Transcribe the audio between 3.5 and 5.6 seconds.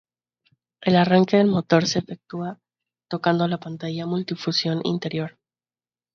pantalla multifunción interior.